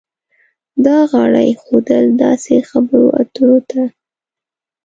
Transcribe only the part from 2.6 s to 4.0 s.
خبرو اترو ته ده.